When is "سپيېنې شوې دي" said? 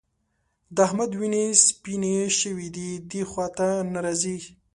1.65-2.89